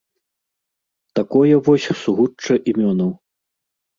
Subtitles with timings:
[1.19, 3.11] Такое вось сугучча імёнаў.